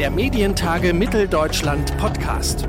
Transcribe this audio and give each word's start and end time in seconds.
der 0.00 0.10
Medientage 0.10 0.94
Mitteldeutschland 0.94 1.94
Podcast. 1.98 2.66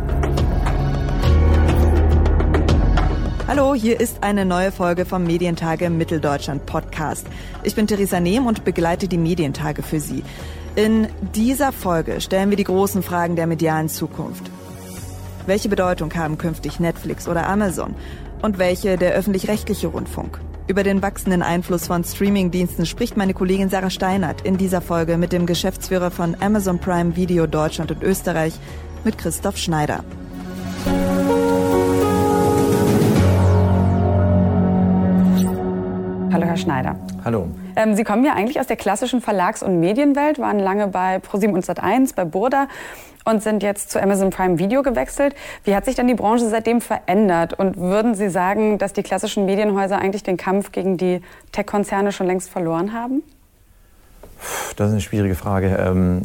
Hallo, 3.48 3.74
hier 3.74 4.02
ist 4.02 4.22
eine 4.22 4.44
neue 4.44 4.74
Folge 4.74 5.06
vom 5.06 5.24
Medientage 5.24 5.90
Mitteldeutschland 5.90 6.66
Podcast. 6.66 7.26
Ich 7.64 7.74
bin 7.74 7.88
Theresa 7.88 8.20
Nehm 8.20 8.48
und 8.48 8.66
begleite 8.66 9.08
die 9.08 9.18
Medientage 9.18 9.82
für 9.82 10.02
Sie. 10.02 10.26
In 10.76 11.08
dieser 11.34 11.72
Folge 11.72 12.20
stellen 12.20 12.50
wir 12.50 12.58
die 12.58 12.66
großen 12.66 13.02
Fragen 13.02 13.38
der 13.38 13.48
medialen 13.48 13.88
Zukunft. 13.88 14.52
Welche 15.46 15.70
Bedeutung 15.70 16.14
haben 16.14 16.38
künftig 16.38 16.82
Netflix 16.82 17.30
oder 17.30 17.48
Amazon? 17.48 17.96
Und 18.42 18.60
welche 18.60 18.98
der 18.98 19.14
öffentlich-rechtliche 19.14 19.88
Rundfunk? 19.88 20.42
Über 20.72 20.84
den 20.84 21.02
wachsenden 21.02 21.42
Einfluss 21.42 21.88
von 21.88 22.06
Streamingdiensten 22.06 22.86
spricht 22.86 23.18
meine 23.18 23.34
Kollegin 23.34 23.68
Sarah 23.68 23.90
Steinert 23.90 24.40
in 24.46 24.56
dieser 24.56 24.80
Folge 24.80 25.18
mit 25.18 25.34
dem 25.34 25.46
Geschäftsführer 25.46 26.12
von 26.12 26.38
Amazon 26.40 26.80
Prime 26.80 27.18
Video 27.18 27.46
Deutschland 27.46 27.92
und 27.92 28.02
Österreich, 28.04 28.54
mit 29.04 29.18
Christoph 29.18 29.58
Schneider. 29.58 30.06
Hallo, 36.32 36.46
Herr 36.46 36.56
Schneider. 36.56 36.96
Hallo. 37.26 37.48
Ähm, 37.76 37.96
Sie 37.96 38.06
kommen 38.06 38.24
ja 38.24 38.34
eigentlich 38.34 38.60
aus 38.60 38.68
der 38.68 38.78
klassischen 38.78 39.20
Verlags- 39.20 39.62
und 39.62 39.82
Medienwelt, 39.82 40.40
waren 40.40 40.60
lange 40.60 40.88
bei 40.88 41.20
ProSieben 41.20 41.54
und 41.54 41.66
Sat1, 41.66 42.16
bei 42.16 42.24
Burda 42.24 42.68
und 43.26 43.44
sind 43.44 43.64
jetzt 43.64 43.92
zu 43.92 44.02
Amazon 44.02 44.30
Prime 44.30 44.58
Video 44.58 44.82
gewechselt. 44.82 45.36
Wie 45.66 45.76
hat 45.76 45.84
sich 45.84 45.96
denn 45.96 46.08
die 46.08 46.14
Branche 46.14 46.48
seitdem 46.48 46.80
verändert? 46.80 47.54
Und 47.54 47.78
würden 47.78 48.16
Sie 48.16 48.30
sagen, 48.30 48.78
dass 48.78 48.94
die 48.94 49.04
klassischen 49.04 49.46
Medienhäuser 49.46 50.00
eigentlich 50.00 50.24
den 50.24 50.38
Kampf 50.38 50.72
gegen 50.72 50.96
die 50.96 51.22
Tech-Konzerne 51.52 52.14
schon 52.14 52.28
längst 52.28 52.50
verloren 52.50 52.94
haben? 52.94 53.24
Das 54.78 54.88
ist 54.88 54.94
eine 54.94 55.02
schwierige 55.02 55.36
Frage. 55.36 55.78
Ähm, 55.80 56.22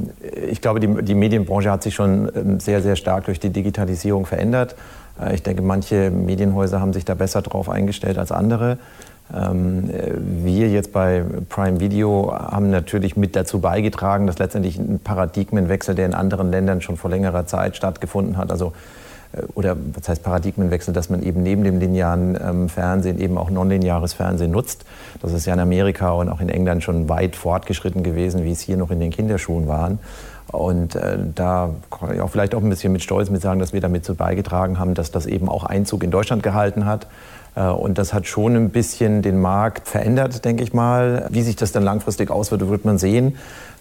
ich 0.48 0.61
glaube, 0.61 0.78
die, 0.78 1.02
die 1.02 1.14
Medienbranche 1.14 1.70
hat 1.70 1.83
sich 1.83 1.95
schon 1.95 2.30
ähm, 2.34 2.61
sehr, 2.61 2.80
sehr 2.80 2.95
stark 2.95 3.25
durch 3.25 3.41
die 3.41 3.50
Digitalisierung 3.50 4.25
verändert. 4.25 4.77
Äh, 5.20 5.34
ich 5.34 5.42
denke, 5.42 5.62
manche 5.62 6.11
Medienhäuser 6.11 6.80
haben 6.80 6.92
sich 6.92 7.05
da 7.05 7.14
besser 7.14 7.42
drauf 7.42 7.69
eingestellt 7.69 8.19
als 8.19 8.33
andere. 8.33 8.78
Ähm, 9.34 9.91
wir 10.44 10.69
jetzt 10.69 10.92
bei 10.92 11.24
Prime 11.48 11.80
Video 11.80 12.32
haben 12.32 12.70
natürlich 12.70 13.16
mit 13.16 13.34
dazu 13.34 13.60
beigetragen, 13.60 14.27
dass 14.27 14.38
letztendlich 14.38 14.78
ein 14.78 15.00
Paradigmenwechsel, 15.02 15.94
der 15.94 16.06
in 16.06 16.14
anderen 16.14 16.50
Ländern 16.50 16.80
schon 16.80 16.96
vor 16.96 17.10
längerer 17.10 17.46
Zeit 17.46 17.77
stattgefunden 17.77 18.36
hat, 18.36 18.50
also 18.50 18.72
äh, 19.33 19.42
oder 19.55 19.77
was 19.94 20.08
heißt 20.08 20.22
Paradigmenwechsel, 20.22 20.94
dass 20.94 21.10
man 21.10 21.22
eben 21.22 21.42
neben 21.42 21.64
dem 21.64 21.80
linearen 21.80 22.38
ähm, 22.41 22.68
Fernsehen 22.68 23.18
eben 23.18 23.36
auch 23.36 23.50
nonlineares 23.50 24.12
Fernsehen 24.12 24.52
nutzt. 24.52 24.84
Das 25.20 25.33
ist 25.33 25.46
ja 25.46 25.55
in 25.55 25.61
Amerika 25.61 26.11
und 26.11 26.28
auch 26.28 26.40
in 26.40 26.48
England 26.48 26.84
schon 26.84 27.08
weit 27.08 27.34
fortgeschritten 27.36 28.02
gewesen, 28.02 28.44
wie 28.44 28.52
es 28.52 28.61
hier 28.61 28.77
noch 28.77 28.90
in 28.90 29.00
den 29.00 29.11
Kinderschuhen 29.11 29.66
waren. 29.66 29.98
Und 30.52 30.94
äh, 30.94 31.18
da 31.34 31.70
kann 31.90 32.14
ich 32.14 32.20
auch 32.20 32.30
vielleicht 32.30 32.55
auch 32.55 32.62
ein 32.62 32.68
bisschen 32.68 32.92
mit 32.92 33.02
Stolz 33.02 33.30
mit 33.30 33.42
sagen, 33.42 33.58
dass 33.58 33.72
wir 33.72 33.80
damit 33.80 34.05
so 34.05 34.14
beigetragen 34.14 34.78
haben, 34.78 34.94
dass 34.94 35.11
das 35.11 35.27
eben 35.27 35.48
auch 35.48 35.64
Einzug 35.64 36.05
in 36.05 36.12
Deutschland 36.12 36.44
gehalten 36.44 36.86
hat. 36.86 37.08
Äh, 37.56 37.68
und 37.68 37.98
das 37.98 38.14
hat 38.14 38.26
schon 38.26 38.54
ein 38.54 38.70
bisschen 38.70 39.22
den 39.22 39.40
Markt 39.40 39.88
verändert, 39.88 40.44
denke 40.44 40.62
ich 40.62 40.72
mal. 40.72 41.26
Wie 41.30 41.42
sich 41.42 41.56
das 41.56 41.72
dann 41.72 41.82
langfristig 41.82 42.30
auswirkt, 42.30 42.68
wird 42.68 42.84
man 42.84 42.98
sehen. 42.98 43.36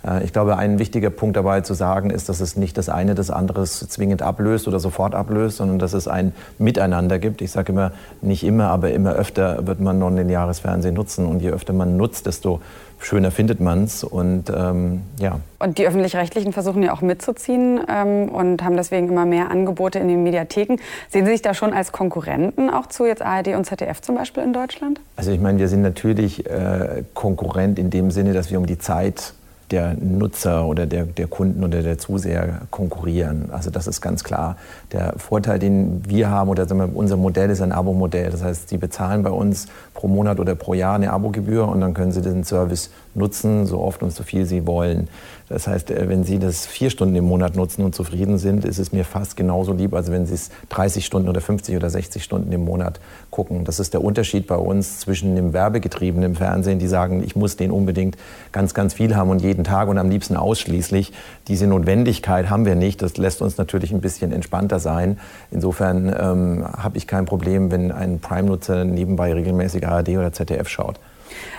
Äh, 0.05 0.23
ich 0.23 0.33
glaube, 0.33 0.57
ein 0.57 0.79
wichtiger 0.79 1.09
Punkt 1.09 1.35
dabei 1.35 1.61
zu 1.61 1.73
sagen 1.73 2.09
ist, 2.09 2.29
dass 2.29 2.39
es 2.39 2.55
nicht 2.55 2.77
das 2.77 2.89
eine 2.89 3.13
das 3.13 3.29
andere 3.29 3.65
zwingend 3.65 4.21
ablöst 4.21 4.67
oder 4.67 4.79
sofort 4.79 5.13
ablöst, 5.13 5.57
sondern 5.57 5.77
dass 5.77 5.93
es 5.93 6.07
ein 6.07 6.33
Miteinander 6.57 7.19
gibt. 7.19 7.41
Ich 7.41 7.51
sage 7.51 7.71
immer, 7.71 7.91
nicht 8.21 8.43
immer, 8.43 8.69
aber 8.69 8.91
immer 8.91 9.13
öfter 9.13 9.67
wird 9.67 9.79
man 9.79 9.99
nonlineares 9.99 10.59
Fernsehen 10.59 10.95
nutzen. 10.95 11.25
Und 11.25 11.41
je 11.41 11.51
öfter 11.51 11.73
man 11.73 11.97
nutzt, 11.97 12.25
desto 12.25 12.61
schöner 12.99 13.31
findet 13.31 13.59
man 13.59 13.83
es. 13.83 14.03
Und 14.03 14.49
ähm, 14.49 15.01
ja. 15.19 15.39
Und 15.59 15.77
die 15.77 15.87
öffentlich-rechtlichen 15.87 16.53
versuchen 16.53 16.83
ja 16.83 16.93
auch 16.93 17.01
mitzuziehen 17.01 17.79
ähm, 17.87 18.29
und 18.29 18.63
haben 18.63 18.75
deswegen 18.77 19.09
immer 19.09 19.25
mehr 19.25 19.51
Angebote 19.51 19.99
in 19.99 20.07
den 20.07 20.23
Mediatheken. 20.23 20.77
Sehen 21.09 21.25
Sie 21.25 21.31
sich 21.31 21.41
da 21.41 21.53
schon 21.53 21.73
als 21.73 21.91
Konkurrenten 21.91 22.69
auch 22.69 22.87
zu 22.87 23.05
jetzt 23.05 23.21
ARD 23.21 23.49
und 23.49 23.65
ZDF 23.65 24.01
zum 24.01 24.15
Beispiel 24.15 24.43
in 24.43 24.53
Deutschland? 24.53 24.99
Also 25.15 25.31
ich 25.31 25.39
meine, 25.39 25.59
wir 25.59 25.67
sind 25.67 25.81
natürlich 25.81 26.45
äh, 26.45 27.03
Konkurrent 27.13 27.79
in 27.79 27.89
dem 27.89 28.11
Sinne, 28.11 28.33
dass 28.33 28.51
wir 28.51 28.57
um 28.57 28.65
die 28.65 28.77
Zeit 28.77 29.33
der 29.71 29.95
Nutzer 29.95 30.65
oder 30.65 30.85
der, 30.85 31.05
der 31.05 31.27
Kunden 31.27 31.63
oder 31.63 31.81
der 31.81 31.97
Zuseher 31.97 32.61
konkurrieren. 32.69 33.49
Also 33.51 33.69
das 33.69 33.87
ist 33.87 34.01
ganz 34.01 34.23
klar. 34.23 34.57
Der 34.91 35.13
Vorteil, 35.17 35.59
den 35.59 36.03
wir 36.07 36.29
haben 36.29 36.49
oder 36.49 36.69
wir, 36.69 36.95
unser 36.95 37.17
Modell 37.17 37.49
ist 37.49 37.61
ein 37.61 37.71
Abo-Modell. 37.71 38.29
Das 38.29 38.43
heißt, 38.43 38.69
Sie 38.69 38.77
bezahlen 38.77 39.23
bei 39.23 39.31
uns 39.31 39.67
pro 39.93 40.07
Monat 40.07 40.39
oder 40.39 40.55
pro 40.55 40.73
Jahr 40.73 40.95
eine 40.95 41.11
Abogebühr 41.11 41.67
und 41.67 41.81
dann 41.81 41.93
können 41.93 42.11
Sie 42.11 42.21
den 42.21 42.43
Service 42.43 42.91
nutzen, 43.15 43.65
so 43.65 43.79
oft 43.79 44.03
und 44.03 44.11
so 44.11 44.23
viel 44.23 44.45
Sie 44.45 44.67
wollen. 44.67 45.07
Das 45.47 45.67
heißt, 45.67 45.91
äh, 45.91 46.09
wenn 46.09 46.23
Sie 46.23 46.39
das 46.39 46.65
vier 46.65 46.89
Stunden 46.89 47.15
im 47.15 47.25
Monat 47.25 47.55
nutzen 47.55 47.83
und 47.83 47.95
zufrieden 47.95 48.37
sind, 48.37 48.65
ist 48.65 48.79
es 48.79 48.91
mir 48.91 49.05
fast 49.05 49.37
genauso 49.37 49.73
lieb, 49.73 49.93
als 49.93 50.11
wenn 50.11 50.25
Sie 50.25 50.33
es 50.33 50.49
30 50.69 51.05
Stunden 51.05 51.29
oder 51.29 51.41
50 51.41 51.75
oder 51.75 51.89
60 51.89 52.23
Stunden 52.23 52.51
im 52.51 52.65
Monat 52.65 52.99
gucken. 53.31 53.63
Das 53.63 53.79
ist 53.79 53.93
der 53.93 54.03
Unterschied 54.03 54.47
bei 54.47 54.55
uns 54.55 54.99
zwischen 54.99 55.35
dem 55.35 55.53
werbegetriebenen 55.53 56.35
Fernsehen, 56.35 56.79
die 56.79 56.87
sagen, 56.87 57.23
ich 57.23 57.35
muss 57.35 57.55
den 57.57 57.71
unbedingt 57.71 58.17
ganz, 58.51 58.73
ganz 58.73 58.93
viel 58.93 59.15
haben 59.15 59.29
und 59.29 59.41
jeden 59.41 59.54
Tag 59.63 59.87
und 59.87 59.97
am 59.97 60.09
liebsten 60.09 60.35
ausschließlich. 60.35 61.13
Diese 61.47 61.67
Notwendigkeit 61.67 62.49
haben 62.49 62.65
wir 62.65 62.75
nicht. 62.75 63.01
Das 63.01 63.17
lässt 63.17 63.41
uns 63.41 63.57
natürlich 63.57 63.91
ein 63.91 64.01
bisschen 64.01 64.31
entspannter 64.31 64.79
sein. 64.79 65.19
Insofern 65.51 66.07
ähm, 66.07 66.65
habe 66.65 66.97
ich 66.97 67.07
kein 67.07 67.25
Problem, 67.25 67.71
wenn 67.71 67.91
ein 67.91 68.19
Prime-Nutzer 68.19 68.85
nebenbei 68.85 69.33
regelmäßig 69.33 69.87
ARD 69.87 70.09
oder 70.09 70.33
ZDF 70.33 70.67
schaut. 70.67 70.99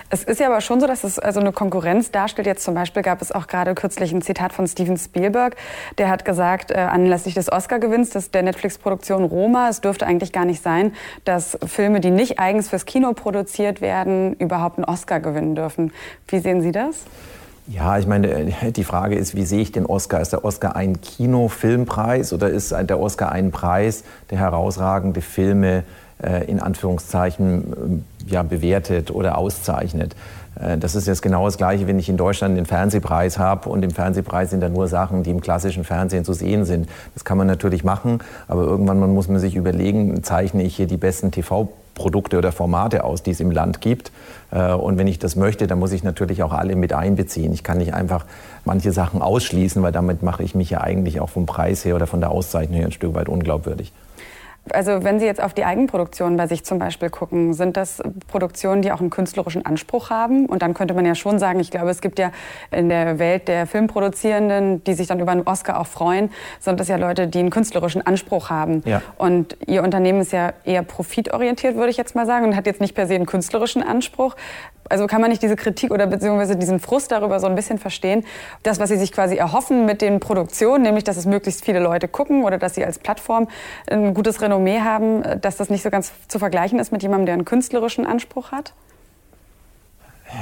Es 0.09 0.23
ist 0.23 0.39
ja 0.39 0.47
aber 0.47 0.61
schon 0.61 0.79
so, 0.79 0.87
dass 0.87 1.03
es 1.03 1.19
also 1.19 1.41
eine 1.41 1.51
Konkurrenz 1.51 2.11
darstellt. 2.11 2.47
Jetzt 2.47 2.63
zum 2.63 2.73
Beispiel 2.73 3.01
gab 3.01 3.21
es 3.21 3.31
auch 3.33 3.47
gerade 3.47 3.75
kürzlich 3.75 4.13
ein 4.13 4.21
Zitat 4.21 4.53
von 4.53 4.65
Steven 4.65 4.97
Spielberg. 4.97 5.57
Der 5.97 6.09
hat 6.09 6.23
gesagt, 6.23 6.71
äh, 6.71 6.75
anlässlich 6.75 7.33
des 7.33 7.51
Oscar-Gewinns 7.51 8.11
der 8.29 8.43
Netflix-Produktion 8.43 9.25
Roma, 9.25 9.67
es 9.69 9.81
dürfte 9.81 10.07
eigentlich 10.07 10.31
gar 10.31 10.45
nicht 10.45 10.63
sein, 10.63 10.93
dass 11.25 11.57
Filme, 11.65 11.99
die 11.99 12.11
nicht 12.11 12.39
eigens 12.39 12.69
fürs 12.69 12.85
Kino 12.85 13.11
produziert 13.13 13.81
werden, 13.81 14.33
überhaupt 14.35 14.77
einen 14.77 14.85
Oscar 14.85 15.19
gewinnen 15.19 15.55
dürfen. 15.55 15.91
Wie 16.27 16.39
sehen 16.39 16.61
Sie 16.61 16.71
das? 16.71 17.03
Ja, 17.69 17.97
ich 17.99 18.07
meine, 18.07 18.29
äh, 18.29 18.71
die 18.71 18.85
Frage 18.85 19.15
ist, 19.15 19.35
wie 19.35 19.43
sehe 19.43 19.59
ich 19.61 19.73
den 19.73 19.85
Oscar? 19.85 20.21
Ist 20.21 20.31
der 20.31 20.45
Oscar 20.45 20.77
ein 20.77 21.01
Kinofilmpreis 21.01 22.31
oder 22.31 22.49
ist 22.49 22.71
der 22.71 22.99
Oscar 22.99 23.33
ein 23.33 23.51
Preis, 23.51 24.05
der 24.29 24.39
herausragende 24.39 25.19
Filme 25.19 25.83
in 26.47 26.59
Anführungszeichen 26.59 28.03
äh, 28.27 28.31
ja, 28.31 28.43
bewertet 28.43 29.11
oder 29.11 29.37
auszeichnet. 29.37 30.15
Äh, 30.59 30.77
das 30.77 30.95
ist 30.95 31.07
jetzt 31.07 31.21
genau 31.21 31.45
das 31.45 31.57
Gleiche, 31.57 31.85
wenn 31.87 31.99
ich 31.99 32.09
in 32.09 32.17
Deutschland 32.17 32.57
den 32.57 32.65
Fernsehpreis 32.65 33.37
habe 33.37 33.69
und 33.69 33.83
im 33.83 33.91
Fernsehpreis 33.91 34.49
sind 34.49 34.61
da 34.61 34.69
nur 34.69 34.87
Sachen, 34.87 35.23
die 35.23 35.29
im 35.29 35.41
klassischen 35.41 35.83
Fernsehen 35.83 36.25
zu 36.25 36.33
sehen 36.33 36.65
sind. 36.65 36.89
Das 37.13 37.23
kann 37.23 37.37
man 37.37 37.45
natürlich 37.45 37.83
machen, 37.83 38.19
aber 38.47 38.63
irgendwann 38.63 38.99
muss 39.13 39.27
man 39.27 39.39
sich 39.39 39.55
überlegen, 39.55 40.23
zeichne 40.23 40.63
ich 40.63 40.75
hier 40.75 40.87
die 40.87 40.97
besten 40.97 41.29
TV-Produkte 41.29 42.39
oder 42.39 42.51
Formate 42.51 43.03
aus, 43.03 43.21
die 43.21 43.31
es 43.31 43.39
im 43.39 43.51
Land 43.51 43.81
gibt. 43.81 44.11
Und 44.49 44.97
wenn 44.97 45.07
ich 45.07 45.19
das 45.19 45.35
möchte, 45.35 45.67
dann 45.67 45.77
muss 45.77 45.91
ich 45.91 46.03
natürlich 46.03 46.41
auch 46.41 46.53
alle 46.53 46.75
mit 46.75 46.93
einbeziehen. 46.93 47.51
Ich 47.53 47.63
kann 47.63 47.79
nicht 47.79 47.93
einfach 47.93 48.25
manche 48.65 48.91
Sachen 48.93 49.21
ausschließen, 49.21 49.83
weil 49.83 49.91
damit 49.91 50.23
mache 50.23 50.43
ich 50.43 50.55
mich 50.55 50.69
ja 50.69 50.81
eigentlich 50.81 51.19
auch 51.19 51.29
vom 51.29 51.45
Preis 51.45 51.83
her 51.83 51.95
oder 51.95 52.07
von 52.07 52.21
der 52.21 52.31
Auszeichnung 52.31 52.77
her 52.77 52.85
ein 52.85 52.91
Stück 52.93 53.13
weit 53.13 53.27
unglaubwürdig. 53.27 53.91
Also 54.73 55.03
wenn 55.03 55.19
Sie 55.19 55.25
jetzt 55.25 55.41
auf 55.41 55.53
die 55.53 55.65
Eigenproduktion 55.65 56.37
bei 56.37 56.47
sich 56.47 56.63
zum 56.63 56.79
Beispiel 56.79 57.09
gucken, 57.09 57.53
sind 57.53 57.77
das 57.77 58.01
Produktionen, 58.27 58.81
die 58.81 58.91
auch 58.91 58.99
einen 58.99 59.09
künstlerischen 59.09 59.65
Anspruch 59.65 60.09
haben? 60.09 60.45
Und 60.45 60.61
dann 60.61 60.73
könnte 60.73 60.93
man 60.93 61.05
ja 61.05 61.15
schon 61.15 61.39
sagen, 61.39 61.59
ich 61.59 61.71
glaube, 61.71 61.89
es 61.89 62.01
gibt 62.01 62.19
ja 62.19 62.31
in 62.71 62.89
der 62.89 63.19
Welt 63.19 63.47
der 63.47 63.67
Filmproduzierenden, 63.67 64.83
die 64.83 64.93
sich 64.93 65.07
dann 65.07 65.19
über 65.19 65.31
einen 65.31 65.43
Oscar 65.43 65.79
auch 65.79 65.87
freuen, 65.87 66.31
sind 66.59 66.79
das 66.79 66.87
ja 66.87 66.97
Leute, 66.97 67.27
die 67.27 67.39
einen 67.39 67.49
künstlerischen 67.49 68.05
Anspruch 68.05 68.49
haben. 68.49 68.83
Ja. 68.85 69.01
Und 69.17 69.57
Ihr 69.67 69.83
Unternehmen 69.83 70.21
ist 70.21 70.31
ja 70.31 70.53
eher 70.63 70.83
profitorientiert, 70.83 71.75
würde 71.75 71.89
ich 71.89 71.97
jetzt 71.97 72.15
mal 72.15 72.25
sagen, 72.25 72.45
und 72.45 72.55
hat 72.55 72.65
jetzt 72.65 72.81
nicht 72.81 72.95
per 72.95 73.07
se 73.07 73.15
einen 73.15 73.25
künstlerischen 73.25 73.83
Anspruch. 73.83 74.35
Also 74.89 75.07
kann 75.07 75.21
man 75.21 75.29
nicht 75.29 75.41
diese 75.41 75.55
Kritik 75.55 75.91
oder 75.91 76.07
beziehungsweise 76.07 76.55
diesen 76.55 76.79
Frust 76.79 77.11
darüber 77.11 77.39
so 77.39 77.47
ein 77.47 77.55
bisschen 77.55 77.77
verstehen, 77.77 78.25
das, 78.63 78.79
was 78.79 78.89
Sie 78.89 78.97
sich 78.97 79.11
quasi 79.11 79.35
erhoffen 79.35 79.85
mit 79.85 80.01
den 80.01 80.19
Produktionen, 80.19 80.83
nämlich, 80.83 81.03
dass 81.03 81.17
es 81.17 81.25
möglichst 81.25 81.65
viele 81.65 81.79
Leute 81.79 82.07
gucken 82.07 82.43
oder 82.43 82.57
dass 82.57 82.75
Sie 82.75 82.85
als 82.85 82.99
Plattform 82.99 83.47
ein 83.89 84.13
gutes 84.13 84.41
Renommee 84.41 84.81
haben, 84.81 85.23
dass 85.41 85.57
das 85.57 85.69
nicht 85.69 85.83
so 85.83 85.89
ganz 85.89 86.11
zu 86.27 86.39
vergleichen 86.39 86.79
ist 86.79 86.91
mit 86.91 87.03
jemandem, 87.03 87.25
der 87.25 87.33
einen 87.33 87.45
künstlerischen 87.45 88.05
Anspruch 88.05 88.51
hat? 88.51 88.73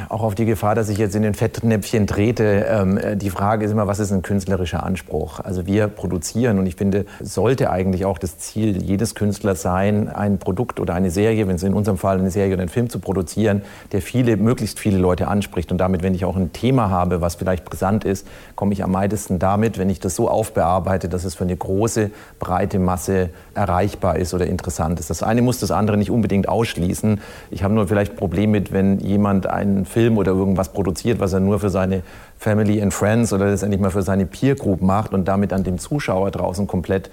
Auch 0.10 0.24
auf 0.24 0.34
die 0.34 0.46
Gefahr, 0.46 0.74
dass 0.74 0.90
ich 0.90 0.98
jetzt 0.98 1.16
in 1.16 1.22
den 1.22 1.36
Fettnäpfchen 1.36 2.08
trete. 2.08 2.66
Ähm, 2.68 2.98
äh, 2.98 3.16
die 3.16 3.30
Frage 3.30 3.66
ist 3.66 3.72
immer, 3.72 3.88
was 3.88 4.00
ist 4.00 4.12
ein 4.12 4.24
künstlerischer 4.24 4.84
Anspruch? 4.84 5.40
Also 5.40 5.68
wir 5.68 5.88
produzieren 5.88 6.58
und 6.58 6.66
ich 6.66 6.76
finde, 6.76 7.06
sollte 7.22 7.70
eigentlich 7.70 8.06
auch 8.06 8.18
das 8.18 8.40
Ziel 8.40 8.82
jedes 8.82 9.14
Künstlers 9.14 9.62
sein, 9.62 10.10
ein 10.10 10.40
Produkt 10.40 10.80
oder 10.80 10.96
eine 10.96 11.12
Serie, 11.12 11.48
wenn 11.48 11.56
es 11.56 11.64
in 11.64 11.74
unserem 11.74 11.98
Fall 11.98 12.18
eine 12.18 12.32
Serie 12.32 12.54
oder 12.54 12.64
einen 12.64 12.70
Film 12.70 12.90
zu 12.90 13.00
produzieren, 13.00 13.62
der 13.92 14.02
viele, 14.02 14.38
möglichst 14.38 14.80
viele 14.80 14.98
Leute 14.98 15.28
anspricht. 15.28 15.72
Und 15.72 15.78
damit, 15.78 16.02
wenn 16.02 16.16
ich 16.16 16.26
auch 16.26 16.36
ein 16.36 16.52
Thema 16.52 16.90
habe, 16.90 17.22
was 17.22 17.36
vielleicht 17.36 17.64
brisant 17.66 18.06
ist, 18.06 18.28
komme 18.56 18.74
ich 18.74 18.84
am 18.84 18.92
meisten 18.92 19.38
damit, 19.38 19.78
wenn 19.78 19.90
ich 19.90 20.00
das 20.00 20.16
so 20.16 20.30
aufbearbeite, 20.30 21.10
dass 21.10 21.26
es 21.26 21.36
für 21.36 21.44
eine 21.44 21.56
große, 21.56 22.10
breite 22.40 22.80
Masse 22.80 23.30
erreichbar 23.54 24.18
ist 24.18 24.34
oder 24.34 24.48
interessant 24.48 25.00
ist. 25.00 25.10
Das 25.10 25.22
eine 25.22 25.42
muss 25.44 25.60
das 25.60 25.70
andere 25.70 25.98
nicht 25.98 26.10
unbedingt 26.10 26.50
ausschließen. 26.50 27.22
Ich 27.52 27.64
habe 27.64 27.74
nur 27.74 27.88
vielleicht 27.88 28.14
ein 28.14 28.18
Problem 28.18 28.52
mit, 28.52 28.72
wenn 28.72 29.00
jemand 29.00 29.48
ein 29.48 29.75
Film 29.84 30.18
oder 30.18 30.32
irgendwas 30.32 30.72
produziert, 30.72 31.20
was 31.20 31.34
er 31.34 31.42
nur 31.42 31.60
für 31.60 31.70
seine 31.70 32.04
Family 32.38 32.82
and 32.82 32.94
Friends 32.94 33.34
oder 33.34 33.48
letztendlich 33.50 33.82
mal 33.82 33.92
für 33.92 34.04
seine 34.04 34.26
Peer 34.26 34.56
Group 34.56 34.82
macht 34.82 35.14
und 35.14 35.28
damit 35.28 35.52
an 35.52 35.66
dem 35.66 35.78
Zuschauer 35.78 36.32
draußen 36.32 36.68
komplett 36.68 37.10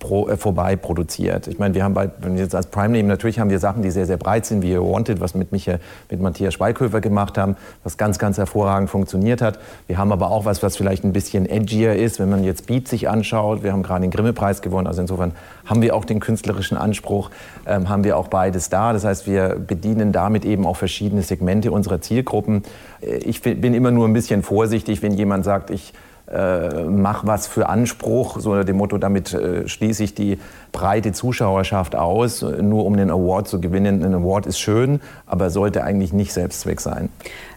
pro, 0.00 0.28
äh, 0.28 0.36
vorbei 0.36 0.74
produziert. 0.74 1.46
Ich 1.46 1.60
meine, 1.60 1.74
wir 1.74 1.84
haben 1.84 1.94
bei, 1.94 2.10
wenn 2.20 2.34
wir 2.34 2.42
jetzt 2.42 2.56
als 2.56 2.66
Prime 2.66 2.88
nehmen, 2.88 3.08
natürlich 3.08 3.38
haben 3.38 3.50
wir 3.50 3.60
Sachen, 3.60 3.82
die 3.82 3.90
sehr, 3.92 4.06
sehr 4.06 4.16
breit 4.16 4.46
sind, 4.46 4.62
wie 4.62 4.76
Wanted, 4.76 5.20
was 5.20 5.34
mit, 5.34 5.52
Michael, 5.52 5.78
mit 6.10 6.20
Matthias 6.20 6.54
Schweighöfer 6.54 7.00
gemacht 7.00 7.38
haben, 7.38 7.56
was 7.84 7.96
ganz, 7.96 8.18
ganz 8.18 8.38
hervorragend 8.38 8.90
funktioniert 8.90 9.40
hat. 9.40 9.60
Wir 9.86 9.98
haben 9.98 10.10
aber 10.10 10.32
auch 10.32 10.44
was, 10.44 10.62
was 10.64 10.76
vielleicht 10.76 11.04
ein 11.04 11.12
bisschen 11.12 11.46
edgier 11.46 11.94
ist, 11.94 12.18
wenn 12.18 12.30
man 12.30 12.42
jetzt 12.42 12.66
Beat 12.66 12.88
sich 12.88 13.08
anschaut. 13.08 13.62
Wir 13.62 13.72
haben 13.72 13.84
gerade 13.84 14.00
den 14.00 14.10
Grimme-Preis 14.10 14.62
gewonnen, 14.62 14.88
also 14.88 15.02
insofern 15.02 15.32
haben 15.66 15.82
wir 15.82 15.94
auch 15.94 16.04
den 16.04 16.18
künstlerischen 16.18 16.76
Anspruch, 16.76 17.30
ähm, 17.66 17.88
haben 17.88 18.02
wir 18.02 18.16
auch 18.16 18.28
beides 18.28 18.70
da. 18.70 18.92
Das 18.92 19.04
heißt, 19.04 19.26
wir 19.26 19.50
bedienen 19.54 20.10
damit 20.10 20.44
eben 20.44 20.66
auch 20.66 20.76
verschiedene 20.76 21.22
Segmente 21.22 21.70
unserer 21.70 22.00
Zielgruppen. 22.00 22.62
Äh, 23.02 23.18
ich 23.18 23.42
bin 23.42 23.74
immer 23.74 23.90
nur 23.90 24.08
ein 24.08 24.14
bisschen 24.14 24.42
vorsichtig, 24.42 25.02
wenn 25.02 25.12
jemand 25.12 25.44
sagt, 25.44 25.70
ich 25.70 25.92
äh, 26.32 26.84
mach 26.84 27.26
was 27.26 27.46
für 27.46 27.68
Anspruch, 27.68 28.38
so 28.40 28.52
unter 28.52 28.64
dem 28.64 28.76
Motto, 28.76 28.98
damit 28.98 29.34
äh, 29.34 29.66
schließe 29.66 30.04
ich 30.04 30.14
die 30.14 30.38
breite 30.72 31.12
Zuschauerschaft 31.12 31.96
aus, 31.96 32.42
nur 32.42 32.86
um 32.86 32.96
den 32.96 33.10
Award 33.10 33.48
zu 33.48 33.60
gewinnen. 33.60 34.04
Ein 34.04 34.14
Award 34.14 34.46
ist 34.46 34.60
schön, 34.60 35.00
aber 35.26 35.50
sollte 35.50 35.82
eigentlich 35.82 36.12
nicht 36.12 36.32
Selbstzweck 36.32 36.80
sein. 36.80 37.08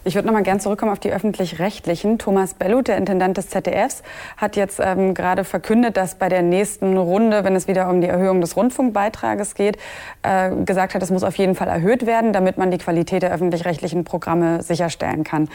Ich 0.06 0.14
würde 0.16 0.26
noch 0.26 0.34
mal 0.34 0.42
gern 0.42 0.60
zurückkommen 0.60 0.92
auf 0.92 0.98
die 0.98 1.10
öffentlich-rechtlichen. 1.10 2.18
Thomas 2.18 2.52
Bellut, 2.52 2.88
der 2.88 2.98
Intendant 2.98 3.38
des 3.38 3.48
ZDFs, 3.48 4.02
hat 4.36 4.54
jetzt 4.54 4.78
ähm, 4.78 5.14
gerade 5.14 5.44
verkündet, 5.44 5.96
dass 5.96 6.16
bei 6.16 6.28
der 6.28 6.42
nächsten 6.42 6.98
Runde, 6.98 7.42
wenn 7.42 7.56
es 7.56 7.68
wieder 7.68 7.88
um 7.88 8.02
die 8.02 8.08
Erhöhung 8.08 8.42
des 8.42 8.54
Rundfunkbeitrages 8.54 9.54
geht, 9.54 9.78
äh, 10.22 10.50
gesagt 10.50 10.94
hat, 10.94 11.02
es 11.02 11.10
muss 11.10 11.24
auf 11.24 11.36
jeden 11.36 11.54
Fall 11.54 11.68
erhöht 11.68 12.04
werden, 12.04 12.34
damit 12.34 12.58
man 12.58 12.70
die 12.70 12.76
Qualität 12.76 13.22
der 13.22 13.32
öffentlich-rechtlichen 13.32 14.04
Programme 14.04 14.62
sicherstellen 14.62 15.24
kann. 15.24 15.48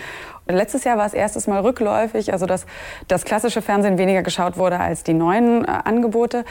Letztes 0.48 0.84
Jahr 0.84 0.98
war 0.98 1.06
es 1.06 1.14
erstes 1.14 1.46
Mal 1.46 1.60
rückläufig, 1.60 2.34
also 2.34 2.48
dass 2.48 2.66
das 3.08 3.26
klassische 3.26 3.62
Fernsehen 3.62 4.00
weniger 4.00 4.24
geschaut 4.24 4.58
wurde 4.58 4.80
als 4.80 5.04
die 5.04 5.14
neuen 5.14 5.64
äh, 5.64 5.68
Angebote. 5.68 6.44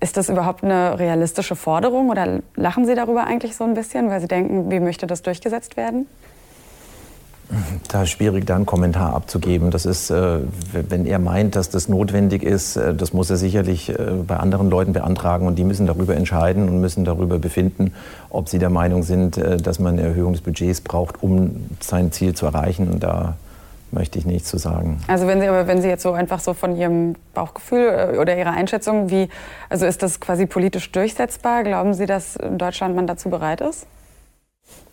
Ist 0.00 0.16
das 0.16 0.28
überhaupt 0.28 0.64
eine 0.64 0.98
realistische 0.98 1.54
Forderung 1.54 2.10
oder 2.10 2.40
lachen 2.56 2.84
Sie 2.84 2.96
darüber 2.96 3.28
eigentlich 3.28 3.54
so 3.54 3.62
ein 3.62 3.74
bisschen, 3.74 4.10
weil 4.10 4.20
Sie 4.20 4.26
denken, 4.26 4.72
wie 4.72 4.80
möchte 4.80 5.06
das 5.06 5.22
durchgesetzt 5.22 5.76
werden? 5.76 6.08
Da 7.88 8.02
ist 8.02 8.10
schwierig, 8.10 8.46
da 8.46 8.56
einen 8.56 8.66
Kommentar 8.66 9.14
abzugeben. 9.14 9.70
Das 9.70 9.86
ist, 9.86 10.10
äh, 10.10 10.38
wenn 10.72 11.06
er 11.06 11.18
meint, 11.18 11.56
dass 11.56 11.70
das 11.70 11.88
notwendig 11.88 12.42
ist, 12.42 12.76
äh, 12.76 12.94
das 12.94 13.12
muss 13.12 13.30
er 13.30 13.36
sicherlich 13.36 13.90
äh, 13.90 13.96
bei 14.26 14.36
anderen 14.36 14.70
Leuten 14.70 14.92
beantragen 14.92 15.46
und 15.46 15.56
die 15.56 15.64
müssen 15.64 15.86
darüber 15.86 16.14
entscheiden 16.14 16.68
und 16.68 16.80
müssen 16.80 17.04
darüber 17.04 17.38
befinden, 17.38 17.92
ob 18.30 18.48
sie 18.48 18.58
der 18.58 18.70
Meinung 18.70 19.02
sind, 19.02 19.36
dass 19.36 19.78
man 19.78 19.98
eine 19.98 20.08
Erhöhung 20.08 20.32
des 20.32 20.42
Budgets 20.42 20.80
braucht, 20.80 21.22
um 21.22 21.68
sein 21.80 22.10
Ziel 22.10 22.34
zu 22.34 22.46
erreichen. 22.46 22.88
Und 22.88 23.02
da 23.02 23.36
möchte 23.94 24.18
ich 24.18 24.26
nichts 24.26 24.48
zu 24.48 24.58
sagen. 24.58 25.00
Also 25.06 25.26
wenn 25.26 25.40
Sie 25.40 25.46
aber 25.46 25.66
wenn 25.66 25.80
Sie 25.80 25.88
jetzt 25.88 26.02
so 26.02 26.12
einfach 26.12 26.40
so 26.40 26.52
von 26.52 26.76
Ihrem 26.76 27.14
Bauchgefühl 27.32 28.18
oder 28.20 28.36
Ihrer 28.36 28.50
Einschätzung, 28.50 29.10
wie 29.10 29.28
also 29.68 29.86
ist 29.86 30.02
das 30.02 30.20
quasi 30.20 30.46
politisch 30.46 30.90
durchsetzbar? 30.92 31.62
Glauben 31.62 31.94
Sie, 31.94 32.06
dass 32.06 32.36
in 32.36 32.58
Deutschland 32.58 32.96
man 32.96 33.06
dazu 33.06 33.30
bereit 33.30 33.60
ist? 33.60 33.86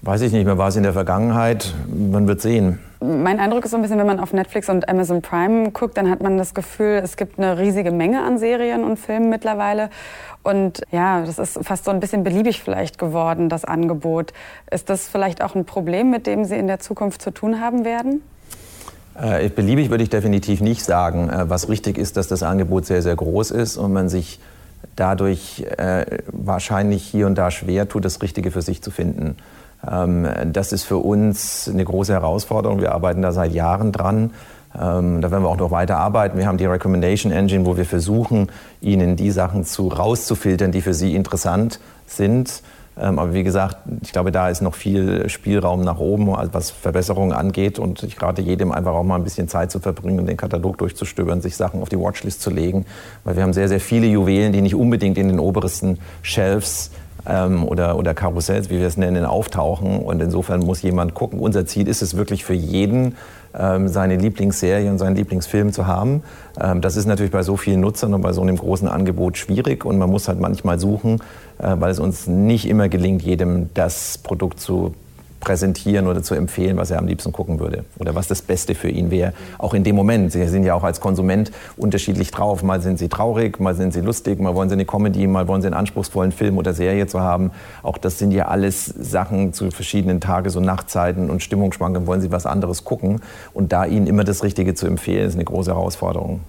Weiß 0.03 0.21
ich 0.21 0.31
nicht 0.31 0.45
mehr, 0.45 0.57
war 0.57 0.69
es 0.69 0.75
in 0.75 0.81
der 0.81 0.93
Vergangenheit? 0.93 1.75
Man 1.87 2.27
wird 2.27 2.41
sehen. 2.41 2.79
Mein 3.01 3.39
Eindruck 3.39 3.65
ist 3.65 3.71
so 3.71 3.77
ein 3.77 3.83
bisschen, 3.83 3.99
wenn 3.99 4.07
man 4.07 4.19
auf 4.19 4.33
Netflix 4.33 4.67
und 4.67 4.89
Amazon 4.89 5.21
Prime 5.21 5.69
guckt, 5.69 5.95
dann 5.95 6.09
hat 6.09 6.23
man 6.23 6.39
das 6.39 6.55
Gefühl, 6.55 7.01
es 7.03 7.17
gibt 7.17 7.37
eine 7.37 7.59
riesige 7.59 7.91
Menge 7.91 8.23
an 8.23 8.39
Serien 8.39 8.83
und 8.83 8.97
Filmen 8.97 9.29
mittlerweile. 9.29 9.91
Und 10.41 10.81
ja, 10.91 11.23
das 11.23 11.37
ist 11.37 11.59
fast 11.61 11.85
so 11.85 11.91
ein 11.91 11.99
bisschen 11.99 12.23
beliebig 12.23 12.63
vielleicht 12.63 12.97
geworden, 12.97 13.47
das 13.47 13.63
Angebot. 13.63 14.33
Ist 14.71 14.89
das 14.89 15.07
vielleicht 15.07 15.43
auch 15.43 15.53
ein 15.53 15.65
Problem, 15.65 16.09
mit 16.09 16.25
dem 16.25 16.45
Sie 16.45 16.55
in 16.55 16.65
der 16.65 16.79
Zukunft 16.79 17.21
zu 17.21 17.29
tun 17.29 17.61
haben 17.61 17.85
werden? 17.85 18.23
Äh, 19.19 19.49
beliebig 19.49 19.91
würde 19.91 20.03
ich 20.03 20.09
definitiv 20.09 20.61
nicht 20.61 20.83
sagen. 20.83 21.29
Äh, 21.29 21.47
was 21.47 21.69
richtig 21.69 21.99
ist, 21.99 22.17
dass 22.17 22.27
das 22.27 22.41
Angebot 22.41 22.87
sehr, 22.87 23.03
sehr 23.03 23.15
groß 23.15 23.51
ist 23.51 23.77
und 23.77 23.93
man 23.93 24.09
sich 24.09 24.39
dadurch 24.95 25.63
äh, 25.77 26.05
wahrscheinlich 26.31 27.03
hier 27.03 27.27
und 27.27 27.35
da 27.35 27.51
schwer 27.51 27.87
tut, 27.87 28.03
das 28.03 28.23
Richtige 28.23 28.49
für 28.49 28.63
sich 28.63 28.81
zu 28.81 28.89
finden. 28.89 29.37
Ähm, 29.89 30.27
das 30.51 30.71
ist 30.71 30.83
für 30.83 30.97
uns 30.97 31.69
eine 31.71 31.85
große 31.85 32.13
Herausforderung. 32.13 32.79
Wir 32.79 32.93
arbeiten 32.93 33.21
da 33.21 33.31
seit 33.31 33.53
Jahren 33.53 33.91
dran. 33.91 34.31
Ähm, 34.79 35.21
da 35.21 35.31
werden 35.31 35.43
wir 35.43 35.49
auch 35.49 35.57
noch 35.57 35.71
weiter 35.71 35.97
arbeiten. 35.97 36.37
Wir 36.37 36.47
haben 36.47 36.57
die 36.57 36.65
Recommendation 36.65 37.31
Engine, 37.31 37.65
wo 37.65 37.75
wir 37.77 37.85
versuchen, 37.85 38.49
Ihnen 38.79 39.15
die 39.15 39.31
Sachen 39.31 39.65
zu, 39.65 39.87
rauszufiltern, 39.89 40.71
die 40.71 40.81
für 40.81 40.93
Sie 40.93 41.15
interessant 41.15 41.79
sind. 42.07 42.61
Ähm, 42.97 43.19
aber 43.19 43.33
wie 43.33 43.43
gesagt, 43.43 43.77
ich 44.01 44.11
glaube, 44.11 44.31
da 44.31 44.49
ist 44.49 44.61
noch 44.61 44.75
viel 44.75 45.27
Spielraum 45.29 45.81
nach 45.81 45.99
oben, 45.99 46.27
was 46.27 46.71
Verbesserungen 46.71 47.33
angeht. 47.33 47.79
Und 47.79 48.03
ich 48.03 48.21
rate 48.21 48.41
jedem 48.41 48.71
einfach 48.71 48.93
auch 48.93 49.03
mal 49.03 49.15
ein 49.15 49.23
bisschen 49.23 49.47
Zeit 49.47 49.71
zu 49.71 49.79
verbringen, 49.79 50.25
den 50.25 50.37
Katalog 50.37 50.77
durchzustöbern, 50.77 51.41
sich 51.41 51.55
Sachen 51.55 51.81
auf 51.81 51.89
die 51.89 51.99
Watchlist 51.99 52.41
zu 52.41 52.49
legen. 52.49 52.85
Weil 53.23 53.35
wir 53.35 53.43
haben 53.43 53.53
sehr, 53.53 53.67
sehr 53.67 53.79
viele 53.79 54.07
Juwelen, 54.07 54.53
die 54.53 54.61
nicht 54.61 54.75
unbedingt 54.75 55.17
in 55.17 55.27
den 55.27 55.39
obersten 55.39 55.99
Shelves 56.21 56.91
ähm, 57.27 57.67
oder, 57.67 57.97
oder 57.97 58.13
Karussells, 58.13 58.69
wie 58.69 58.79
wir 58.79 58.87
es 58.87 58.97
nennen, 58.97 59.25
auftauchen. 59.25 59.99
Und 59.99 60.21
insofern 60.21 60.61
muss 60.61 60.81
jemand 60.81 61.13
gucken. 61.13 61.39
Unser 61.39 61.65
Ziel 61.65 61.87
ist 61.87 62.01
es 62.01 62.15
wirklich 62.15 62.43
für 62.43 62.53
jeden, 62.53 63.15
ähm, 63.57 63.87
seine 63.87 64.15
Lieblingsserie 64.15 64.89
und 64.89 64.97
seinen 64.97 65.15
Lieblingsfilm 65.15 65.73
zu 65.73 65.87
haben. 65.87 66.23
Ähm, 66.59 66.81
das 66.81 66.95
ist 66.95 67.05
natürlich 67.05 67.31
bei 67.31 67.43
so 67.43 67.57
vielen 67.57 67.81
Nutzern 67.81 68.13
und 68.13 68.21
bei 68.21 68.33
so 68.33 68.41
einem 68.41 68.57
großen 68.57 68.87
Angebot 68.87 69.37
schwierig. 69.37 69.85
Und 69.85 69.97
man 69.97 70.09
muss 70.09 70.27
halt 70.27 70.39
manchmal 70.39 70.79
suchen, 70.79 71.21
äh, 71.59 71.75
weil 71.77 71.91
es 71.91 71.99
uns 71.99 72.27
nicht 72.27 72.67
immer 72.67 72.89
gelingt, 72.89 73.21
jedem 73.21 73.69
das 73.73 74.17
Produkt 74.17 74.59
zu 74.59 74.93
präsentieren 75.41 76.07
oder 76.07 76.23
zu 76.23 76.35
empfehlen, 76.35 76.77
was 76.77 76.91
er 76.91 76.99
am 76.99 77.07
liebsten 77.07 77.33
gucken 77.33 77.59
würde 77.59 77.83
oder 77.99 78.15
was 78.15 78.27
das 78.27 78.41
Beste 78.41 78.75
für 78.75 78.87
ihn 78.87 79.11
wäre. 79.11 79.33
Auch 79.57 79.73
in 79.73 79.83
dem 79.83 79.95
Moment. 79.95 80.31
Sie 80.31 80.47
sind 80.47 80.63
ja 80.63 80.73
auch 80.75 80.83
als 80.83 81.01
Konsument 81.01 81.51
unterschiedlich 81.75 82.31
drauf. 82.31 82.63
Mal 82.63 82.81
sind 82.81 82.99
sie 82.99 83.09
traurig, 83.09 83.59
mal 83.59 83.75
sind 83.75 83.93
sie 83.93 84.01
lustig, 84.01 84.39
mal 84.39 84.55
wollen 84.55 84.69
sie 84.69 84.73
eine 84.73 84.85
Comedy, 84.85 85.27
mal 85.27 85.49
wollen 85.49 85.61
sie 85.61 85.67
einen 85.67 85.75
anspruchsvollen 85.75 86.31
Film 86.31 86.57
oder 86.57 86.73
Serie 86.73 87.07
zu 87.07 87.19
haben. 87.19 87.51
Auch 87.83 87.97
das 87.97 88.17
sind 88.17 88.31
ja 88.31 88.47
alles 88.47 88.85
Sachen 88.85 89.51
zu 89.51 89.69
verschiedenen 89.71 90.21
Tages- 90.21 90.55
und 90.55 90.63
Nachtzeiten 90.63 91.29
und 91.29 91.43
Stimmungsschwankungen 91.43 92.07
wollen 92.07 92.21
sie 92.21 92.31
was 92.31 92.45
anderes 92.45 92.85
gucken. 92.85 93.19
Und 93.53 93.73
da 93.73 93.85
ihnen 93.85 94.07
immer 94.07 94.23
das 94.23 94.43
Richtige 94.43 94.75
zu 94.75 94.87
empfehlen, 94.87 95.27
ist 95.27 95.35
eine 95.35 95.43
große 95.43 95.71
Herausforderung 95.71 96.39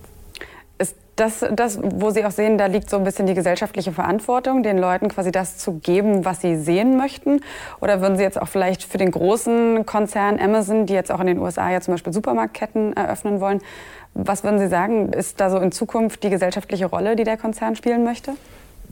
das, 1.16 1.44
das, 1.52 1.78
wo 1.82 2.10
Sie 2.10 2.24
auch 2.24 2.30
sehen, 2.30 2.56
da 2.56 2.66
liegt 2.66 2.88
so 2.88 2.96
ein 2.96 3.04
bisschen 3.04 3.26
die 3.26 3.34
gesellschaftliche 3.34 3.92
Verantwortung, 3.92 4.62
den 4.62 4.78
Leuten 4.78 5.08
quasi 5.08 5.30
das 5.30 5.58
zu 5.58 5.74
geben, 5.74 6.24
was 6.24 6.40
sie 6.40 6.56
sehen 6.56 6.96
möchten? 6.96 7.40
Oder 7.80 8.00
würden 8.00 8.16
Sie 8.16 8.22
jetzt 8.22 8.40
auch 8.40 8.48
vielleicht 8.48 8.82
für 8.82 8.98
den 8.98 9.10
großen 9.10 9.84
Konzern 9.84 10.40
Amazon, 10.40 10.86
die 10.86 10.94
jetzt 10.94 11.12
auch 11.12 11.20
in 11.20 11.26
den 11.26 11.38
USA 11.38 11.70
ja 11.70 11.80
zum 11.80 11.94
Beispiel 11.94 12.12
Supermarktketten 12.12 12.96
eröffnen 12.96 13.40
wollen, 13.40 13.60
was 14.14 14.44
würden 14.44 14.58
Sie 14.58 14.68
sagen, 14.68 15.12
ist 15.12 15.40
da 15.40 15.50
so 15.50 15.58
in 15.58 15.72
Zukunft 15.72 16.22
die 16.22 16.30
gesellschaftliche 16.30 16.86
Rolle, 16.86 17.16
die 17.16 17.24
der 17.24 17.36
Konzern 17.36 17.76
spielen 17.76 18.04
möchte? 18.04 18.32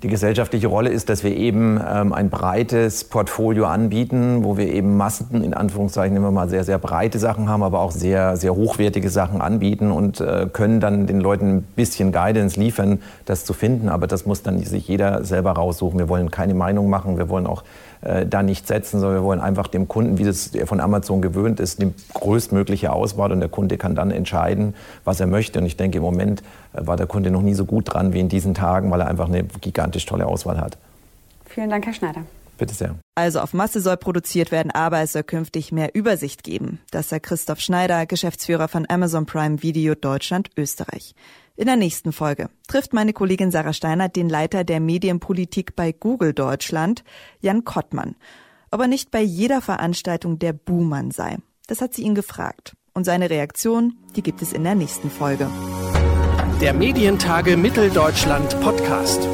Die 0.03 0.09
gesellschaftliche 0.09 0.67
Rolle 0.67 0.89
ist, 0.89 1.11
dass 1.11 1.25
wir 1.25 1.37
eben 1.37 1.79
ähm, 1.87 2.15
ein 2.15 2.31
breites 2.31 3.05
Portfolio 3.05 3.67
anbieten, 3.67 4.45
wo 4.45 4.57
wir 4.57 4.73
eben 4.73 4.97
Massen, 4.97 5.45
in 5.45 5.53
Anführungszeichen 5.53 6.17
immer 6.17 6.31
mal 6.31 6.49
sehr, 6.49 6.65
sehr 6.65 6.79
breite 6.79 7.19
Sachen 7.19 7.51
haben, 7.51 7.63
aber 7.63 7.81
auch 7.81 7.91
sehr, 7.91 8.39
sehr 8.39 8.55
hochwertige 8.55 9.11
Sachen 9.11 9.43
anbieten 9.43 9.91
und 9.91 10.21
äh, 10.23 10.47
können 10.51 10.81
dann 10.81 11.07
den 11.07 11.21
Leuten 11.21 11.57
ein 11.57 11.63
bisschen 11.77 12.13
Guidance 12.13 12.59
liefern, 12.59 13.03
das 13.27 13.45
zu 13.45 13.53
finden. 13.53 13.91
Aber 13.91 14.07
das 14.07 14.25
muss 14.25 14.43
dann 14.43 14.59
sich 14.61 14.89
jeder 14.89 15.23
selber 15.23 15.53
raussuchen. 15.53 15.99
Wir 15.99 16.09
wollen 16.09 16.31
keine 16.31 16.55
Meinung 16.55 16.89
machen, 16.89 17.19
wir 17.19 17.29
wollen 17.29 17.47
auch 17.47 17.63
äh, 18.03 18.27
da 18.27 18.43
nicht 18.43 18.67
setzen, 18.67 19.01
sondern 19.01 19.21
wir 19.21 19.25
wollen 19.25 19.41
einfach 19.41 19.67
dem 19.67 19.89
Kunden, 19.89 20.19
wie 20.19 20.25
das 20.25 20.51
von 20.65 20.81
Amazon 20.81 21.21
gewöhnt 21.21 21.61
ist, 21.61 21.83
die 21.83 21.93
größtmögliche 22.15 22.93
Auswahl 22.93 23.33
und 23.33 23.41
der 23.41 23.49
Kunde 23.49 23.77
kann 23.77 23.95
dann 23.95 24.11
entscheiden, 24.11 24.75
was 25.05 25.21
er 25.21 25.27
möchte. 25.27 25.59
Und 25.59 25.67
ich 25.67 25.77
denke, 25.77 25.99
im 25.99 26.05
Moment 26.05 26.43
äh, 26.73 26.87
war 26.87 26.97
der 26.97 27.07
Kunde 27.07 27.31
noch 27.31 27.43
nie 27.43 27.55
so 27.55 27.65
gut 27.65 27.93
dran 27.93 28.13
wie 28.13 28.21
in 28.21 28.29
diesen 28.29 28.55
Tagen, 28.55 28.91
weil 28.91 29.01
er 29.01 29.09
einfach 29.09 29.29
eine 29.29 29.45
gigantisch 29.45 30.07
tolle 30.07 30.27
Auswahl 30.27 30.61
hat. 30.61 30.79
Vielen 31.45 31.71
Dank, 31.71 31.85
Herr 31.87 31.95
Schneider. 31.95 32.23
Bitte 32.61 32.75
sehr. 32.75 32.99
Also 33.15 33.41
auf 33.41 33.55
Masse 33.55 33.81
soll 33.81 33.97
produziert 33.97 34.53
werden, 34.53 34.71
aber 34.71 35.01
es 35.01 35.13
soll 35.13 35.23
künftig 35.23 35.73
mehr 35.73 35.95
Übersicht 35.95 36.45
geben. 36.45 36.79
Das 36.91 37.09
sagt 37.09 37.25
Christoph 37.25 37.59
Schneider, 37.59 38.05
Geschäftsführer 38.05 38.69
von 38.69 38.85
Amazon 38.87 39.25
Prime 39.25 39.63
Video 39.63 39.95
Deutschland 39.95 40.51
Österreich. 40.59 41.15
In 41.57 41.67
der 41.67 41.77
nächsten 41.77 42.13
Folge 42.13 42.51
trifft 42.69 42.93
meine 42.93 43.15
Kollegin 43.15 43.51
Sarah 43.51 43.73
Steiner 43.73 44.11
den 44.11 44.29
Leiter 44.29 44.63
der 44.63 44.79
Medienpolitik 44.79 45.75
bei 45.75 45.93
Google 45.93 46.35
Deutschland, 46.35 47.03
Jan 47.41 47.65
Kottmann. 47.65 48.15
Ob 48.71 48.81
er 48.83 48.89
nicht 48.89 49.11
bei 49.11 49.23
jeder 49.23 49.63
Veranstaltung 49.63 50.39
der 50.39 50.53
Buhmann 50.53 51.13
sei. 51.13 51.39
Das 51.67 51.81
hat 51.81 51.95
sie 51.95 52.03
ihn 52.03 52.15
gefragt. 52.15 52.75
Und 52.93 53.05
seine 53.05 53.31
Reaktion, 53.31 53.95
die 54.17 54.23
gibt 54.23 54.43
es 54.43 54.53
in 54.53 54.65
der 54.65 54.75
nächsten 54.75 55.11
Folge. 55.11 55.51
Der 56.61 56.75
Medientage 56.75 57.57
Mitteldeutschland 57.57 58.61
Podcast. 58.61 59.27